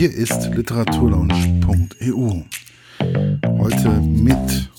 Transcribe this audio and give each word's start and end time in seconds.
Hier 0.00 0.14
ist 0.14 0.46
literaturlaunch.eu. 0.54 2.42
Heute 3.58 3.90
mit 4.00 4.70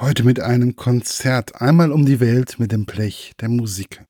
heute 0.00 0.24
mit 0.24 0.40
einem 0.40 0.74
Konzert 0.74 1.60
einmal 1.60 1.92
um 1.92 2.06
die 2.06 2.18
Welt 2.18 2.58
mit 2.58 2.72
dem 2.72 2.86
Blech 2.86 3.34
der 3.42 3.50
Musik. 3.50 4.02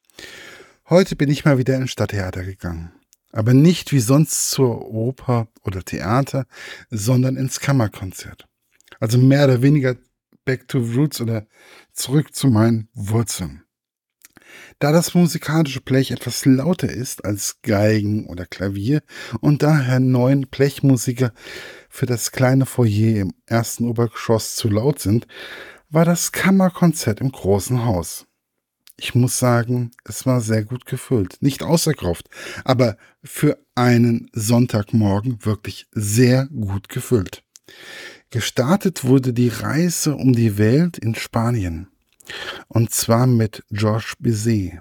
Heute 0.88 1.16
bin 1.16 1.28
ich 1.28 1.44
mal 1.44 1.58
wieder 1.58 1.74
ins 1.74 1.90
Stadttheater 1.90 2.44
gegangen, 2.44 2.92
aber 3.32 3.52
nicht 3.52 3.90
wie 3.90 3.98
sonst 3.98 4.52
zur 4.52 4.88
Oper 4.88 5.48
oder 5.64 5.82
Theater, 5.82 6.46
sondern 6.88 7.36
ins 7.36 7.58
Kammerkonzert. 7.58 8.46
Also 9.00 9.18
mehr 9.18 9.46
oder 9.46 9.60
weniger 9.60 9.96
back 10.44 10.68
to 10.68 10.78
roots 10.78 11.20
oder 11.20 11.48
zurück 11.92 12.32
zu 12.32 12.46
meinen 12.46 12.88
Wurzeln. 12.94 13.64
Da 14.78 14.92
das 14.92 15.14
musikalische 15.14 15.80
Blech 15.80 16.10
etwas 16.10 16.44
lauter 16.44 16.88
ist 16.88 17.24
als 17.24 17.56
Geigen 17.62 18.26
oder 18.26 18.46
Klavier 18.46 19.02
und 19.40 19.62
daher 19.62 20.00
neun 20.00 20.42
Blechmusiker 20.42 21.32
für 21.88 22.06
das 22.06 22.32
kleine 22.32 22.66
Foyer 22.66 23.20
im 23.20 23.32
ersten 23.46 23.88
Obergeschoss 23.88 24.54
zu 24.56 24.68
laut 24.68 25.00
sind, 25.00 25.26
war 25.90 26.04
das 26.04 26.32
Kammerkonzert 26.32 27.20
im 27.20 27.32
großen 27.32 27.84
Haus. 27.84 28.26
Ich 29.00 29.14
muss 29.14 29.38
sagen, 29.38 29.92
es 30.04 30.26
war 30.26 30.40
sehr 30.40 30.64
gut 30.64 30.84
gefüllt. 30.84 31.36
Nicht 31.40 31.62
ausverkauft, 31.62 32.28
aber 32.64 32.96
für 33.22 33.58
einen 33.76 34.28
Sonntagmorgen 34.32 35.44
wirklich 35.44 35.86
sehr 35.92 36.46
gut 36.46 36.88
gefüllt. 36.88 37.44
Gestartet 38.30 39.04
wurde 39.04 39.32
die 39.32 39.48
Reise 39.48 40.16
um 40.16 40.32
die 40.32 40.58
Welt 40.58 40.98
in 40.98 41.14
Spanien. 41.14 41.88
Und 42.68 42.92
zwar 42.92 43.26
mit 43.26 43.64
Georges 43.70 44.14
Bizet 44.18 44.80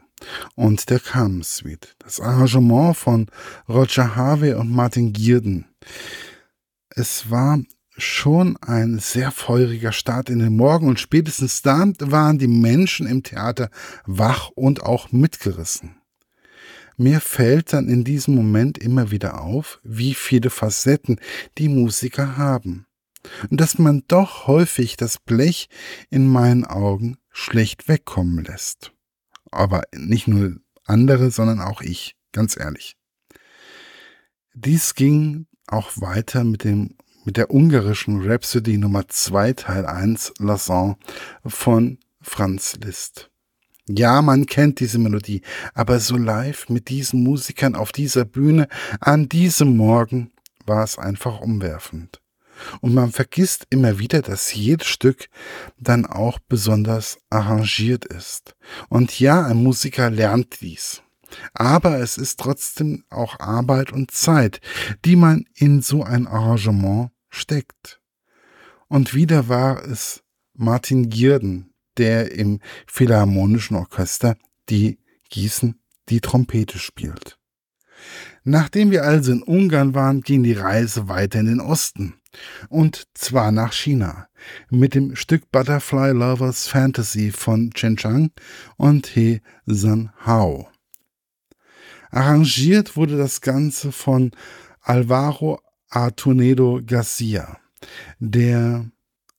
und 0.55 0.89
der 0.89 0.99
Carmen 0.99 1.43
Suite. 1.43 1.95
Das 1.99 2.19
Arrangement 2.19 2.97
von 2.97 3.27
Roger 3.69 4.15
Harvey 4.15 4.53
und 4.53 4.71
Martin 4.71 5.13
Gierden. 5.13 5.65
Es 6.89 7.29
war 7.29 7.59
schon 7.97 8.57
ein 8.57 8.99
sehr 8.99 9.31
feuriger 9.31 9.91
Start 9.91 10.29
in 10.29 10.39
den 10.39 10.55
Morgen 10.55 10.87
und 10.87 10.99
spätestens 10.99 11.61
dann 11.61 11.95
waren 11.99 12.37
die 12.37 12.47
Menschen 12.47 13.07
im 13.07 13.23
Theater 13.23 13.69
wach 14.05 14.49
und 14.55 14.83
auch 14.83 15.11
mitgerissen. 15.11 15.97
Mir 16.95 17.21
fällt 17.21 17.73
dann 17.73 17.89
in 17.89 18.03
diesem 18.03 18.33
Moment 18.33 18.79
immer 18.79 19.11
wieder 19.11 19.41
auf, 19.41 19.79
wie 19.83 20.15
viele 20.15 20.49
Facetten 20.49 21.19
die 21.59 21.69
Musiker 21.69 22.37
haben. 22.37 22.87
Und 23.49 23.61
dass 23.61 23.77
man 23.77 24.03
doch 24.07 24.47
häufig 24.47 24.97
das 24.97 25.19
Blech 25.19 25.69
in 26.09 26.27
meinen 26.27 26.65
Augen 26.65 27.17
schlecht 27.37 27.87
wegkommen 27.87 28.43
lässt. 28.43 28.91
Aber 29.51 29.83
nicht 29.93 30.27
nur 30.27 30.57
andere, 30.85 31.29
sondern 31.29 31.61
auch 31.61 31.81
ich, 31.81 32.15
ganz 32.31 32.57
ehrlich. 32.57 32.97
Dies 34.55 34.95
ging 34.95 35.45
auch 35.67 35.91
weiter 35.95 36.43
mit 36.43 36.63
dem 36.63 36.95
mit 37.25 37.35
der 37.35 37.51
ungarischen 37.51 38.21
Rhapsody 38.21 38.77
Nummer 38.77 39.07
2 39.09 39.53
Teil 39.53 39.85
1 39.85 40.33
Lasson 40.39 40.95
von 41.45 41.99
Franz 42.21 42.77
Liszt. 42.81 43.29
Ja, 43.89 44.21
man 44.21 44.45
kennt 44.45 44.79
diese 44.79 44.97
Melodie, 44.97 45.41
aber 45.73 45.99
so 45.99 46.15
live 46.15 46.69
mit 46.69 46.87
diesen 46.87 47.23
Musikern 47.23 47.75
auf 47.75 47.91
dieser 47.91 48.23
Bühne 48.23 48.67
an 49.01 49.27
diesem 49.27 49.75
Morgen 49.75 50.31
war 50.65 50.83
es 50.83 50.97
einfach 50.97 51.41
umwerfend. 51.41 52.21
Und 52.81 52.93
man 52.93 53.11
vergisst 53.11 53.67
immer 53.69 53.99
wieder, 53.99 54.21
dass 54.21 54.53
jedes 54.53 54.87
Stück 54.87 55.29
dann 55.79 56.05
auch 56.05 56.39
besonders 56.39 57.19
arrangiert 57.29 58.05
ist. 58.05 58.55
Und 58.89 59.19
ja, 59.19 59.45
ein 59.45 59.57
Musiker 59.57 60.09
lernt 60.09 60.61
dies. 60.61 61.01
Aber 61.53 61.99
es 61.99 62.17
ist 62.17 62.39
trotzdem 62.39 63.03
auch 63.09 63.39
Arbeit 63.39 63.91
und 63.91 64.11
Zeit, 64.11 64.61
die 65.05 65.15
man 65.15 65.45
in 65.55 65.81
so 65.81 66.03
ein 66.03 66.27
Arrangement 66.27 67.11
steckt. 67.29 68.01
Und 68.87 69.13
wieder 69.13 69.49
war 69.49 69.83
es 69.83 70.23
Martin 70.53 71.09
Gierden, 71.09 71.73
der 71.97 72.31
im 72.31 72.59
Philharmonischen 72.87 73.75
Orchester 73.75 74.37
die 74.69 74.99
Gießen 75.29 75.79
die 76.09 76.21
Trompete 76.21 76.79
spielt. 76.79 77.37
Nachdem 78.43 78.91
wir 78.91 79.03
also 79.03 79.31
in 79.33 79.43
Ungarn 79.43 79.93
waren, 79.93 80.21
ging 80.21 80.43
die 80.43 80.53
Reise 80.53 81.09
weiter 81.09 81.39
in 81.39 81.47
den 81.47 81.59
Osten. 81.59 82.13
Und 82.69 83.07
zwar 83.13 83.51
nach 83.51 83.73
China. 83.73 84.27
Mit 84.69 84.95
dem 84.95 85.15
Stück 85.15 85.51
Butterfly 85.51 86.11
Lovers 86.11 86.67
Fantasy 86.67 87.31
von 87.31 87.71
Chen 87.71 87.97
Chang 87.97 88.31
und 88.77 89.07
He 89.07 89.41
San 89.65 90.11
Hao. 90.25 90.69
Arrangiert 92.11 92.95
wurde 92.95 93.17
das 93.17 93.41
Ganze 93.41 93.91
von 93.91 94.31
Alvaro 94.81 95.59
Artunedo 95.89 96.81
Garcia, 96.85 97.57
der 98.19 98.89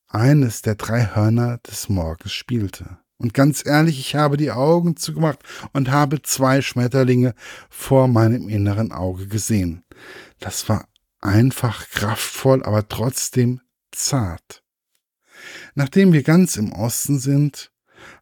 eines 0.09 0.63
der 0.63 0.75
drei 0.75 1.07
Hörner 1.15 1.59
des 1.59 1.89
Morgens 1.89 2.33
spielte. 2.33 2.99
Und 3.19 3.35
ganz 3.35 3.67
ehrlich, 3.67 3.99
ich 3.99 4.15
habe 4.15 4.37
die 4.37 4.53
Augen 4.53 4.97
zugemacht 4.97 5.41
und 5.73 5.91
habe 5.91 6.23
zwei 6.23 6.63
Schmetterlinge 6.63 7.35
vor 7.69 8.07
meinem 8.07 8.49
inneren 8.49 8.93
Auge 8.93 9.27
gesehen. 9.27 9.83
Das 10.39 10.69
war 10.69 10.87
einfach 11.21 11.89
kraftvoll, 11.91 12.63
aber 12.63 12.89
trotzdem 12.89 13.61
zart. 13.91 14.63
Nachdem 15.75 16.13
wir 16.13 16.23
ganz 16.23 16.57
im 16.57 16.73
Osten 16.73 17.19
sind, 17.19 17.71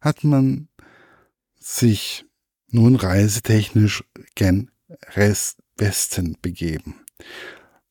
hat 0.00 0.24
man 0.24 0.68
sich 1.58 2.24
nun 2.68 2.96
reisetechnisch 2.96 4.04
gen 4.34 4.70
Westen 5.76 6.36
begeben. 6.40 6.94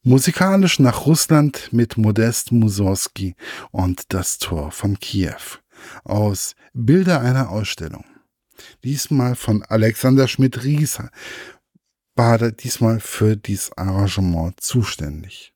Musikalisch 0.03 0.79
nach 0.79 1.05
Russland 1.07 1.73
mit 1.73 1.97
Modest 1.97 2.51
Mussorgsky 2.51 3.35
und 3.71 4.13
das 4.13 4.37
Tor 4.37 4.71
von 4.71 4.99
Kiew 4.99 5.59
aus 6.03 6.55
Bilder 6.73 7.21
einer 7.21 7.49
Ausstellung. 7.49 8.05
Diesmal 8.83 9.35
von 9.35 9.63
Alexander 9.63 10.27
Schmidt-Ries 10.27 10.99
war 12.15 12.51
diesmal 12.51 12.99
für 12.99 13.35
dieses 13.35 13.71
Arrangement 13.77 14.59
zuständig. 14.59 15.53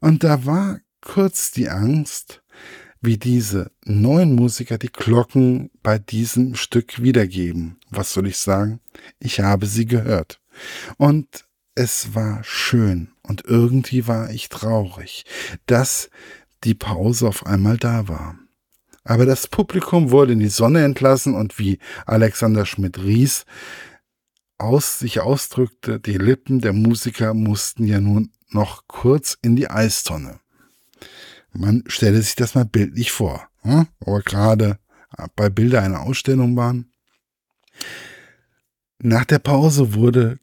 Und 0.00 0.24
da 0.24 0.46
war 0.46 0.80
kurz 1.00 1.50
die 1.50 1.68
Angst, 1.68 2.42
wie 3.00 3.18
diese 3.18 3.70
neuen 3.84 4.34
Musiker 4.34 4.78
die 4.78 4.90
Glocken 4.90 5.70
bei 5.82 5.98
diesem 5.98 6.54
Stück 6.54 7.02
wiedergeben. 7.02 7.78
Was 7.90 8.12
soll 8.12 8.26
ich 8.26 8.38
sagen? 8.38 8.80
Ich 9.20 9.40
habe 9.40 9.66
sie 9.66 9.86
gehört. 9.86 10.40
Und 10.96 11.46
es 11.74 12.14
war 12.14 12.42
schön 12.42 13.12
und 13.22 13.44
irgendwie 13.44 14.08
war 14.08 14.30
ich 14.30 14.48
traurig, 14.48 15.24
dass 15.66 16.10
die 16.64 16.74
Pause 16.74 17.28
auf 17.28 17.46
einmal 17.46 17.76
da 17.76 18.08
war. 18.08 18.36
Aber 19.04 19.24
das 19.24 19.46
Publikum 19.46 20.10
wurde 20.10 20.32
in 20.32 20.40
die 20.40 20.48
Sonne 20.48 20.84
entlassen 20.84 21.34
und 21.34 21.58
wie 21.58 21.78
Alexander 22.04 22.66
Schmidt-Ries 22.66 23.46
aus, 24.58 24.98
sich 24.98 25.20
ausdrückte, 25.20 26.00
die 26.00 26.18
Lippen 26.18 26.60
der 26.60 26.72
Musiker 26.72 27.34
mussten 27.34 27.84
ja 27.84 28.00
nun 28.00 28.32
noch 28.50 28.86
kurz 28.86 29.36
in 29.42 29.56
die 29.56 29.70
Eistonne. 29.70 30.40
Man 31.52 31.84
stelle 31.86 32.20
sich 32.20 32.36
das 32.36 32.54
mal 32.54 32.64
bildlich 32.64 33.10
vor, 33.10 33.48
hm? 33.62 33.86
aber 34.00 34.20
gerade 34.22 34.78
bei 35.36 35.48
Bilder 35.48 35.82
einer 35.82 36.00
Ausstellung 36.00 36.56
waren. 36.56 36.92
Nach 38.98 39.24
der 39.24 39.38
Pause 39.38 39.94
wurde 39.94 40.38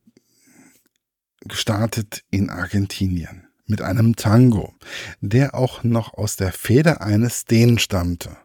gestartet 1.42 2.24
in 2.32 2.50
Argentinien 2.50 3.48
mit 3.68 3.82
einem 3.82 4.16
Tango, 4.16 4.74
der 5.22 5.56
auch 5.56 5.84
noch 5.84 6.14
aus 6.14 6.36
der 6.36 6.52
Feder 6.52 7.02
eines 7.02 7.46
Dänen 7.46 7.80
stammte. 7.80 8.38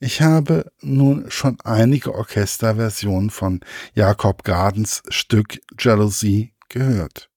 Ich 0.00 0.22
habe 0.22 0.70
nun 0.80 1.28
schon 1.28 1.58
einige 1.64 2.14
Orchesterversionen 2.14 3.30
von 3.30 3.60
Jakob 3.94 4.44
Gardens 4.44 5.02
Stück 5.08 5.60
Jealousy 5.76 6.54
gehört. 6.68 7.30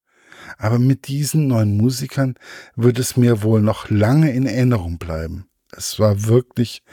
Aber 0.59 0.77
mit 0.77 1.07
diesen 1.07 1.47
neuen 1.47 1.75
Musikern 1.75 2.35
wird 2.75 2.99
es 2.99 3.17
mir 3.17 3.41
wohl 3.41 3.61
noch 3.61 3.89
lange 3.89 4.31
in 4.31 4.45
Erinnerung 4.45 4.99
bleiben. 4.99 5.49
Es 5.71 5.97
war 5.99 6.25
wirklich 6.25 6.83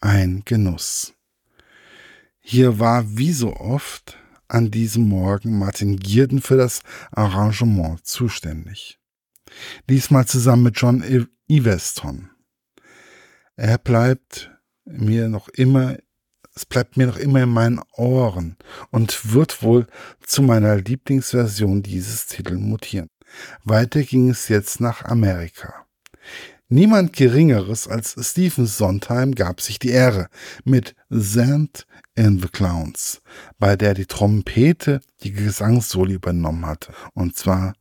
ein 0.00 0.42
Genuss. 0.46 1.14
Hier 2.40 2.78
war 2.78 3.18
wie 3.18 3.32
so 3.32 3.54
oft 3.54 4.16
an 4.46 4.70
diesem 4.70 5.08
Morgen 5.08 5.58
Martin 5.58 5.98
Gierden 5.98 6.40
für 6.40 6.56
das 6.56 6.80
Arrangement 7.10 8.06
zuständig. 8.06 8.98
Diesmal 9.90 10.26
zusammen 10.26 10.62
mit 10.62 10.80
John 10.80 11.04
Iveston. 11.48 12.30
Er 13.56 13.76
bleibt 13.76 14.57
mir 14.90 15.28
noch 15.28 15.48
immer, 15.48 15.96
es 16.54 16.66
bleibt 16.66 16.96
mir 16.96 17.06
noch 17.06 17.16
immer 17.16 17.42
in 17.42 17.50
meinen 17.50 17.80
Ohren 17.92 18.56
und 18.90 19.32
wird 19.32 19.62
wohl 19.62 19.86
zu 20.20 20.42
meiner 20.42 20.76
Lieblingsversion 20.76 21.82
dieses 21.82 22.26
Titels 22.26 22.58
mutieren. 22.58 23.08
Weiter 23.64 24.02
ging 24.02 24.30
es 24.30 24.48
jetzt 24.48 24.80
nach 24.80 25.04
Amerika. 25.04 25.86
Niemand 26.70 27.14
Geringeres 27.14 27.88
als 27.88 28.14
Stephen 28.20 28.66
Sondheim 28.66 29.34
gab 29.34 29.62
sich 29.62 29.78
die 29.78 29.88
Ehre 29.88 30.28
mit 30.64 30.94
Sand 31.08 31.86
in 32.14 32.40
the 32.40 32.48
Clowns, 32.48 33.22
bei 33.58 33.74
der 33.74 33.94
die 33.94 34.04
Trompete 34.04 35.00
die 35.22 35.32
Gesangssoli 35.32 36.14
übernommen 36.14 36.66
hatte, 36.66 36.92
und 37.14 37.36
zwar 37.36 37.72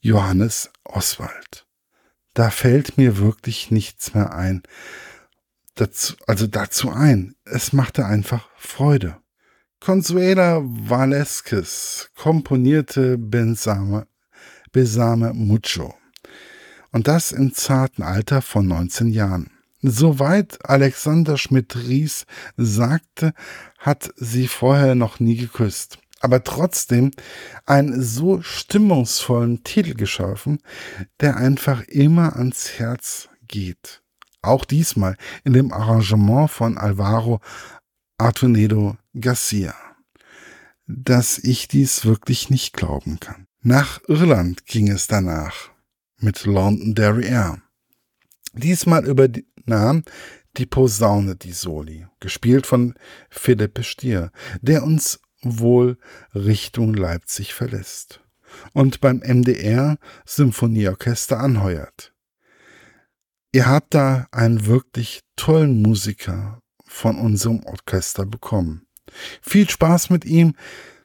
Johannes 0.00 0.70
Oswald. 0.82 1.66
Da 2.34 2.50
fällt 2.50 2.98
mir 2.98 3.18
wirklich 3.18 3.70
nichts 3.70 4.12
mehr 4.12 4.34
ein, 4.34 4.62
dazu, 5.76 6.14
also 6.26 6.46
dazu 6.46 6.90
ein. 6.90 7.36
Es 7.44 7.72
machte 7.72 8.04
einfach 8.04 8.48
Freude. 8.56 9.16
Consuela 9.80 10.62
Valesquez 10.62 12.10
komponierte 12.16 13.18
Bensame, 13.18 14.06
Besame 14.72 15.32
Mucho. 15.32 15.94
Und 16.90 17.08
das 17.08 17.30
im 17.30 17.54
zarten 17.54 18.02
Alter 18.02 18.42
von 18.42 18.66
19 18.66 19.08
Jahren. 19.08 19.50
Soweit 19.82 20.58
Alexander 20.68 21.36
Schmidt-Ries 21.36 22.26
sagte, 22.56 23.34
hat 23.78 24.12
sie 24.16 24.48
vorher 24.48 24.94
noch 24.94 25.20
nie 25.20 25.36
geküsst. 25.36 25.98
Aber 26.20 26.42
trotzdem 26.42 27.10
einen 27.66 28.02
so 28.02 28.40
stimmungsvollen 28.40 29.62
Titel 29.62 29.94
geschaffen, 29.94 30.58
der 31.20 31.36
einfach 31.36 31.82
immer 31.82 32.36
ans 32.36 32.78
Herz 32.78 33.28
geht. 33.46 34.02
Auch 34.42 34.64
diesmal 34.64 35.16
in 35.44 35.52
dem 35.52 35.72
Arrangement 35.72 36.50
von 36.50 36.78
Alvaro 36.78 37.40
Artunedo 38.18 38.96
Garcia. 39.18 39.74
Dass 40.86 41.38
ich 41.38 41.68
dies 41.68 42.04
wirklich 42.04 42.48
nicht 42.48 42.72
glauben 42.72 43.18
kann. 43.18 43.46
Nach 43.62 44.00
Irland 44.06 44.66
ging 44.66 44.88
es 44.88 45.08
danach 45.08 45.70
mit 46.18 46.44
London 46.44 46.94
Derriere. 46.94 47.60
Diesmal 48.52 49.04
übernahm 49.04 50.02
die 50.56 50.66
Posaune 50.66 51.36
die 51.36 51.52
Soli, 51.52 52.06
gespielt 52.20 52.66
von 52.66 52.94
Philippe 53.28 53.82
Stier, 53.82 54.30
der 54.62 54.82
uns 54.82 55.20
wohl 55.42 55.98
Richtung 56.34 56.94
Leipzig 56.94 57.52
verlässt 57.54 58.20
und 58.72 59.00
beim 59.00 59.18
MDR 59.18 59.98
Symphonieorchester 60.24 61.38
anheuert. 61.40 62.14
Ihr 63.56 63.64
habt 63.64 63.94
da 63.94 64.28
einen 64.32 64.66
wirklich 64.66 65.22
tollen 65.34 65.80
Musiker 65.80 66.60
von 66.84 67.18
unserem 67.18 67.64
Orchester 67.64 68.26
bekommen. 68.26 68.86
Viel 69.40 69.66
Spaß 69.66 70.10
mit 70.10 70.26
ihm 70.26 70.54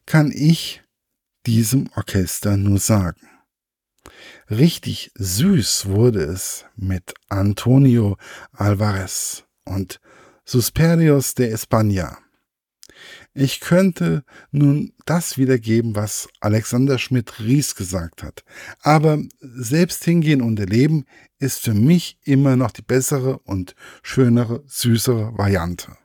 kann 0.06 0.34
ich 0.34 0.84
diesem 1.46 1.90
Orchester 1.96 2.58
nur 2.58 2.80
sagen. 2.80 3.26
Richtig 4.50 5.14
süß 5.16 5.86
wurde 5.86 6.24
es 6.24 6.66
mit 6.76 7.14
Antonio 7.30 8.18
Alvarez 8.52 9.46
und 9.64 10.02
Susperios 10.44 11.34
de 11.36 11.56
España. 11.56 12.18
Ich 13.34 13.62
könnte 13.62 14.24
nun 14.52 14.94
das 15.06 15.38
wiedergeben, 15.38 15.96
was 15.96 16.28
Alexander 16.42 16.98
Schmidt-Ries 16.98 17.76
gesagt 17.76 18.24
hat. 18.24 18.44
Aber 18.82 19.20
selbst 19.40 20.04
hingehen 20.04 20.42
und 20.42 20.60
erleben 20.60 21.06
ist 21.40 21.62
für 21.62 21.74
mich 21.74 22.20
immer 22.24 22.58
noch 22.58 22.72
die 22.72 22.82
bessere 22.82 23.40
und 23.40 23.76
schönere, 24.04 24.64
süßere 24.68 25.38
Variante. 25.38 25.98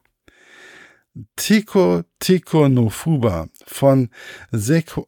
Tico 1.35 2.03
Tico 2.19 2.69
no 2.69 2.91
Fuba 2.91 3.49
von 3.67 4.11
Sequ 4.53 5.07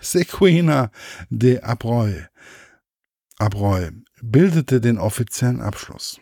Sequina 0.00 0.90
de 1.28 1.60
Abreu, 1.60 2.22
Abreu 3.38 3.90
bildete 4.22 4.80
den 4.80 4.98
offiziellen 4.98 5.60
Abschluss. 5.60 6.20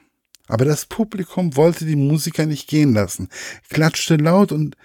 Aber 0.49 0.65
das 0.65 0.87
Publikum 0.87 1.56
wollte 1.56 1.85
die 1.85 1.97
Musiker 1.97 2.47
nicht 2.47 2.69
gehen 2.69 2.95
lassen, 2.95 3.29
klatschte 3.69 4.17
laut 4.17 4.50
und 4.50 4.77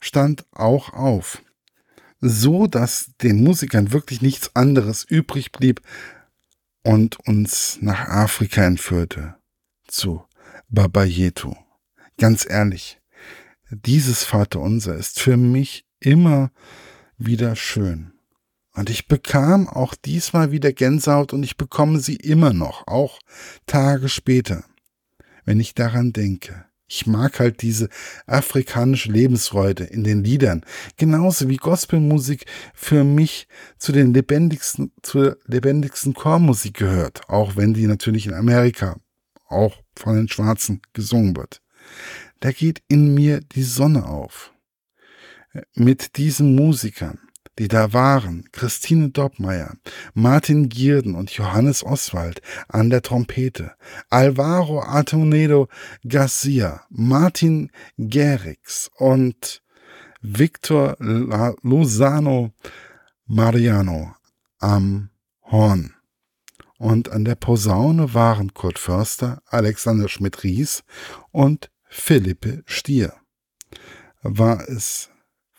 stand 0.00 0.44
auch 0.52 0.92
auf, 0.92 1.42
so 2.20 2.66
dass 2.66 3.12
den 3.22 3.42
Musikern 3.42 3.92
wirklich 3.92 4.22
nichts 4.22 4.54
anderes 4.54 5.04
übrig 5.04 5.52
blieb 5.52 5.80
und 6.82 7.18
uns 7.26 7.78
nach 7.80 8.08
Afrika 8.08 8.64
entführte, 8.64 9.36
zu 9.86 10.24
Babayetu. 10.68 11.54
Ganz 12.18 12.46
ehrlich, 12.48 13.00
dieses 13.70 14.24
Vaterunser 14.24 14.96
ist 14.96 15.20
für 15.20 15.36
mich 15.36 15.86
immer 16.00 16.50
wieder 17.18 17.54
schön. 17.56 18.12
Und 18.72 18.88
ich 18.88 19.08
bekam 19.08 19.68
auch 19.68 19.94
diesmal 19.94 20.52
wieder 20.52 20.72
Gänsehaut 20.72 21.32
und 21.32 21.42
ich 21.42 21.56
bekomme 21.56 22.00
sie 22.00 22.16
immer 22.16 22.52
noch, 22.52 22.86
auch 22.86 23.18
Tage 23.66 24.08
später, 24.08 24.64
wenn 25.44 25.60
ich 25.60 25.74
daran 25.74 26.12
denke. 26.12 26.69
Ich 26.92 27.06
mag 27.06 27.38
halt 27.38 27.62
diese 27.62 27.88
afrikanische 28.26 29.12
Lebensfreude 29.12 29.84
in 29.84 30.02
den 30.02 30.24
Liedern. 30.24 30.64
Genauso 30.96 31.48
wie 31.48 31.56
Gospelmusik 31.56 32.46
für 32.74 33.04
mich 33.04 33.46
zu 33.78 33.92
den 33.92 34.12
lebendigsten, 34.12 34.90
zur 35.00 35.38
lebendigsten 35.46 36.14
Chormusik 36.14 36.74
gehört. 36.74 37.28
Auch 37.28 37.54
wenn 37.54 37.74
die 37.74 37.86
natürlich 37.86 38.26
in 38.26 38.34
Amerika 38.34 38.98
auch 39.46 39.76
von 39.94 40.16
den 40.16 40.28
Schwarzen 40.28 40.82
gesungen 40.92 41.36
wird. 41.36 41.62
Da 42.40 42.50
geht 42.50 42.82
in 42.88 43.14
mir 43.14 43.38
die 43.38 43.62
Sonne 43.62 44.06
auf. 44.06 44.52
Mit 45.74 46.16
diesen 46.16 46.56
Musikern 46.56 47.20
die 47.60 47.68
da 47.68 47.92
waren, 47.92 48.48
Christine 48.52 49.10
Doppmeier, 49.10 49.74
Martin 50.14 50.70
Gierden 50.70 51.14
und 51.14 51.30
Johannes 51.32 51.84
Oswald 51.84 52.40
an 52.68 52.88
der 52.88 53.02
Trompete, 53.02 53.74
Alvaro 54.08 54.80
Antonedo 54.80 55.68
Garcia, 56.08 56.80
Martin 56.88 57.70
Gerix 57.98 58.90
und 58.96 59.62
Victor 60.22 60.96
Lozano 61.00 62.52
Mariano 63.26 64.16
am 64.58 65.10
Horn. 65.42 65.92
Und 66.78 67.10
an 67.10 67.26
der 67.26 67.34
Posaune 67.34 68.14
waren 68.14 68.54
Kurt 68.54 68.78
Förster, 68.78 69.42
Alexander 69.50 70.08
Schmidt-Ries 70.08 70.82
und 71.30 71.70
Philippe 71.90 72.62
Stier. 72.64 73.12
War 74.22 74.66
es 74.66 75.10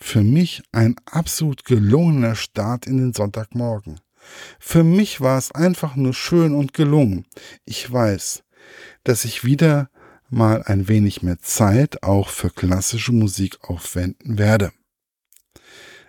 für 0.02 0.24
mich 0.24 0.64
ein 0.72 0.96
absolut 1.06 1.64
gelungener 1.64 2.36
Start 2.36 2.88
in 2.88 2.98
den 2.98 3.14
Sonntagmorgen. 3.14 4.00
Für 4.60 4.84
mich 4.84 5.22
war 5.22 5.38
es 5.38 5.52
einfach 5.52 5.96
nur 5.96 6.14
schön 6.14 6.54
und 6.54 6.74
gelungen. 6.74 7.26
Ich 7.66 7.90
weiß, 7.92 8.44
dass 9.04 9.26
ich 9.26 9.44
wieder 9.44 9.90
mal 10.30 10.64
ein 10.64 10.88
wenig 10.88 11.22
mehr 11.22 11.40
Zeit 11.40 12.04
auch 12.04 12.30
für 12.30 12.50
klassische 12.50 13.12
Musik 13.12 13.58
aufwenden 13.62 14.38
werde. 14.38 14.72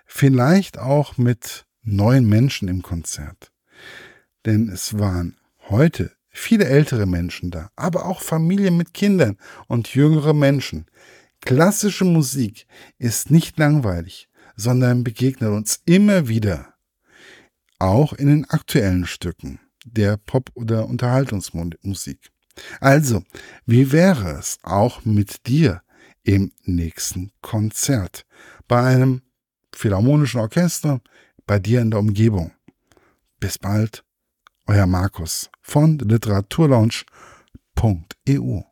Vielleicht 0.07 0.79
auch 0.79 1.19
mit 1.19 1.67
neuen 1.83 2.29
Menschen 2.29 2.69
im 2.69 2.83
Konzert. 2.83 3.53
Denn 4.47 4.69
es 4.69 4.99
waren 4.99 5.37
heute 5.69 6.13
viele 6.29 6.65
ältere 6.65 7.07
Menschen 7.07 7.51
da, 7.51 7.71
aber 7.77 8.07
auch 8.07 8.23
Familien 8.23 8.77
mit 8.77 8.95
Kindern 8.95 9.37
und 9.69 9.95
jüngere 9.95 10.33
Menschen, 10.33 10.87
Klassische 11.45 12.05
Musik 12.05 12.69
ist 12.99 13.33
nicht 13.33 13.59
langweilig, 13.59 14.29
sondern 14.55 15.03
begegnet 15.03 15.51
uns 15.51 15.83
immer 15.85 16.29
wieder, 16.29 16.75
auch 17.81 18.13
in 18.13 18.29
den 18.29 18.49
aktuellen 18.49 19.07
Stücken 19.07 19.59
der 19.85 20.19
Pop- 20.19 20.53
oder 20.55 20.87
Unterhaltungsmusik. 20.87 22.31
Also, 22.81 23.25
wie 23.67 23.91
wäre 23.91 24.39
es 24.39 24.61
auch 24.63 25.05
mit 25.05 25.49
dir 25.49 25.83
im 26.23 26.53
nächsten 26.63 27.33
Konzert 27.41 28.25
bei 28.69 28.81
einem 28.81 29.23
philharmonischen 29.75 30.39
Orchester 30.41 31.01
bei 31.45 31.59
dir 31.59 31.81
in 31.81 31.91
der 31.91 31.99
Umgebung? 31.99 32.53
Bis 33.41 33.59
bald, 33.59 34.05
euer 34.67 34.87
Markus 34.87 35.51
von 35.61 35.99
literaturlaunch.eu. 35.99 38.72